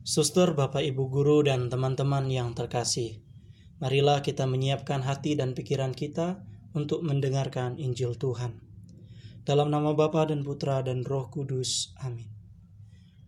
[0.00, 3.20] Suster, Bapak, Ibu guru, dan teman-teman yang terkasih,
[3.84, 6.40] marilah kita menyiapkan hati dan pikiran kita
[6.72, 8.64] untuk mendengarkan Injil Tuhan.
[9.44, 11.92] Dalam nama Bapa dan Putra dan Roh Kudus.
[12.00, 12.32] Amin.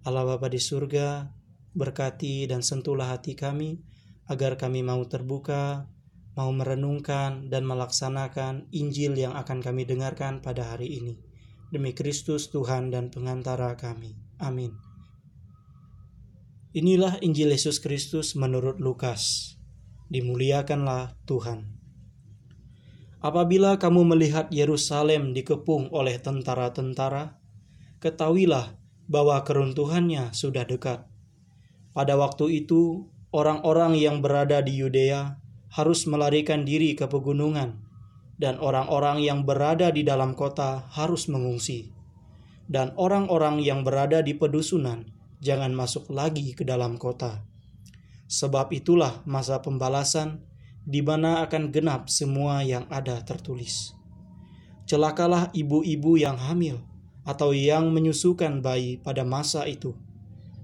[0.09, 1.29] Allah Bapa di surga,
[1.77, 3.77] berkati dan sentuhlah hati kami
[4.33, 5.93] agar kami mau terbuka,
[6.33, 11.21] mau merenungkan dan melaksanakan Injil yang akan kami dengarkan pada hari ini.
[11.69, 14.17] Demi Kristus Tuhan dan pengantara kami.
[14.41, 14.92] Amin.
[16.73, 19.53] Inilah Injil Yesus Kristus menurut Lukas.
[20.09, 21.69] Dimuliakanlah Tuhan.
[23.21, 27.37] Apabila kamu melihat Yerusalem dikepung oleh tentara-tentara,
[28.01, 31.05] ketahuilah bahwa keruntuhannya sudah dekat.
[31.93, 33.05] Pada waktu itu,
[33.37, 35.37] orang-orang yang berada di Yudea
[35.77, 37.85] harus melarikan diri ke pegunungan,
[38.41, 41.93] dan orang-orang yang berada di dalam kota harus mengungsi,
[42.65, 47.43] dan orang-orang yang berada di pedusunan jangan masuk lagi ke dalam kota.
[48.31, 50.47] Sebab itulah masa pembalasan
[50.87, 53.93] di mana akan genap semua yang ada tertulis.
[54.87, 56.79] Celakalah ibu-ibu yang hamil
[57.27, 59.99] atau yang menyusukan bayi pada masa itu,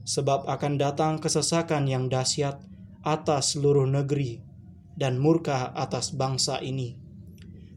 [0.06, 2.62] sebab akan datang kesesakan yang dahsyat
[3.02, 4.42] atas seluruh negeri
[4.98, 6.98] dan murka atas bangsa ini.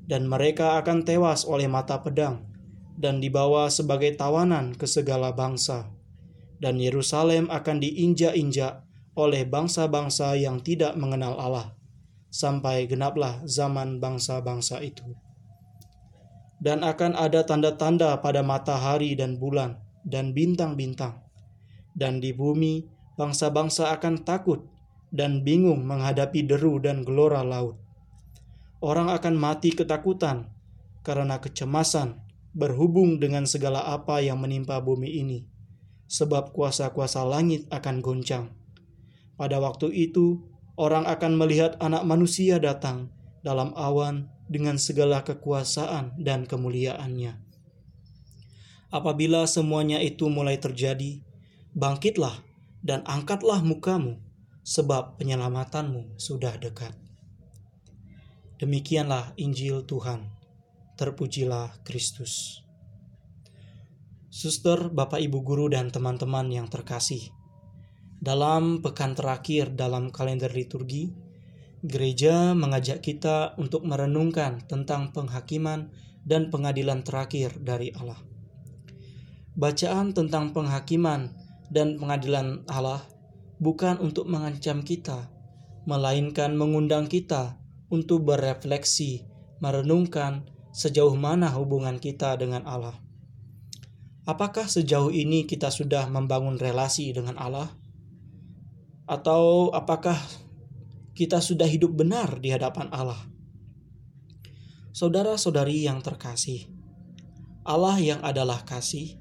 [0.09, 2.41] Dan mereka akan tewas oleh mata pedang
[2.97, 6.00] dan dibawa sebagai tawanan ke segala bangsa
[6.61, 8.85] dan Yerusalem akan diinjak-injak
[9.17, 11.73] oleh bangsa-bangsa yang tidak mengenal Allah,
[12.29, 15.03] sampai genaplah zaman bangsa-bangsa itu.
[16.61, 21.25] Dan akan ada tanda-tanda pada matahari dan bulan dan bintang-bintang.
[21.97, 22.85] Dan di bumi
[23.17, 24.61] bangsa-bangsa akan takut
[25.09, 27.81] dan bingung menghadapi deru dan gelora laut.
[28.79, 30.53] Orang akan mati ketakutan
[31.01, 32.21] karena kecemasan
[32.53, 35.51] berhubung dengan segala apa yang menimpa bumi ini
[36.11, 38.51] sebab kuasa-kuasa langit akan goncang.
[39.39, 40.43] Pada waktu itu,
[40.75, 43.07] orang akan melihat Anak Manusia datang
[43.39, 47.39] dalam awan dengan segala kekuasaan dan kemuliaannya.
[48.91, 51.23] Apabila semuanya itu mulai terjadi,
[51.71, 52.43] bangkitlah
[52.83, 54.19] dan angkatlah mukamu,
[54.67, 56.91] sebab penyelamatanmu sudah dekat.
[58.59, 60.27] Demikianlah Injil Tuhan.
[60.99, 62.61] Terpujilah Kristus.
[64.41, 67.29] Suster, Bapak Ibu guru dan teman-teman yang terkasih.
[68.17, 71.13] Dalam pekan terakhir dalam kalender liturgi,
[71.85, 75.93] gereja mengajak kita untuk merenungkan tentang penghakiman
[76.25, 78.17] dan pengadilan terakhir dari Allah.
[79.53, 81.37] Bacaan tentang penghakiman
[81.69, 83.05] dan pengadilan Allah
[83.61, 85.29] bukan untuk mengancam kita,
[85.85, 87.61] melainkan mengundang kita
[87.93, 89.21] untuk berefleksi,
[89.61, 93.10] merenungkan sejauh mana hubungan kita dengan Allah
[94.21, 97.73] Apakah sejauh ini kita sudah membangun relasi dengan Allah?
[99.09, 100.13] Atau apakah
[101.17, 103.17] kita sudah hidup benar di hadapan Allah?
[104.93, 106.69] Saudara-saudari yang terkasih,
[107.65, 109.17] Allah yang adalah kasih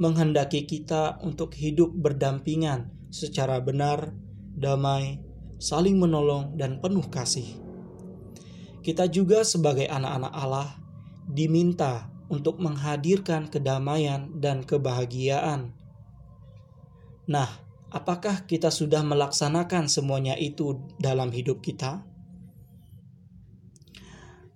[0.00, 4.16] menghendaki kita untuk hidup berdampingan secara benar,
[4.56, 5.20] damai,
[5.60, 7.60] saling menolong, dan penuh kasih.
[8.80, 10.80] Kita juga, sebagai anak-anak Allah,
[11.28, 15.72] diminta untuk menghadirkan kedamaian dan kebahagiaan.
[17.28, 17.48] Nah,
[17.88, 22.04] apakah kita sudah melaksanakan semuanya itu dalam hidup kita?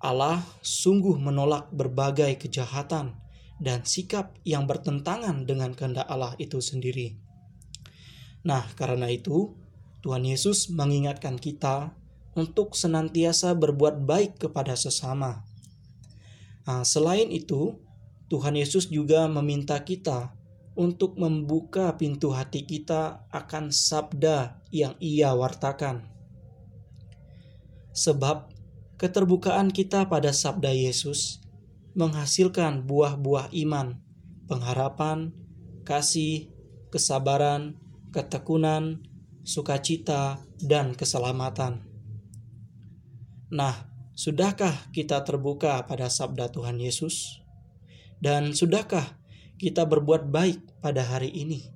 [0.03, 3.16] Allah sungguh menolak berbagai kejahatan
[3.62, 7.15] dan sikap yang bertentangan dengan kehendak Allah itu sendiri.
[8.43, 9.54] Nah, karena itu,
[10.03, 11.94] Tuhan Yesus mengingatkan kita
[12.34, 15.47] untuk senantiasa berbuat baik kepada sesama
[16.62, 17.78] Nah, selain itu,
[18.31, 20.33] Tuhan Yesus juga meminta kita
[20.73, 26.09] untuk membuka pintu hati kita akan sabda yang Ia wartakan.
[27.93, 28.49] Sebab
[28.97, 31.45] keterbukaan kita pada sabda Yesus
[31.93, 34.01] menghasilkan buah-buah iman,
[34.49, 35.37] pengharapan,
[35.84, 36.49] kasih,
[36.89, 37.77] kesabaran,
[38.17, 39.04] ketekunan,
[39.45, 41.84] sukacita, dan keselamatan.
[43.53, 47.41] Nah, Sudahkah kita terbuka pada sabda Tuhan Yesus?
[48.20, 49.16] Dan sudahkah
[49.56, 51.72] kita berbuat baik pada hari ini?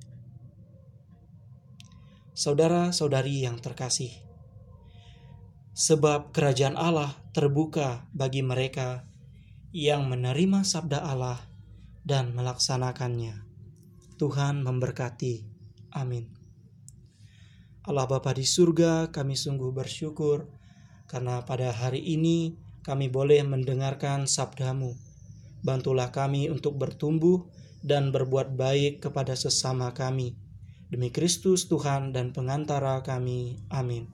[2.36, 4.12] Saudara-saudari yang terkasih,
[5.72, 9.08] sebab kerajaan Allah terbuka bagi mereka
[9.72, 11.40] yang menerima sabda Allah
[12.04, 13.48] dan melaksanakannya.
[14.20, 15.48] Tuhan memberkati.
[15.96, 16.28] Amin.
[17.88, 20.65] Allah Bapa di surga, kami sungguh bersyukur
[21.10, 22.54] karena pada hari ini
[22.86, 24.94] kami boleh mendengarkan sabdamu.
[25.66, 27.46] Bantulah kami untuk bertumbuh
[27.82, 30.38] dan berbuat baik kepada sesama kami,
[30.86, 33.58] Demi Kristus Tuhan dan pengantara kami.
[33.74, 34.06] Amin.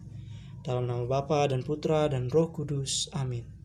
[0.65, 3.13] Dalam nama Bapa dan Putra dan Roh Kudus.
[3.13, 3.62] Amin.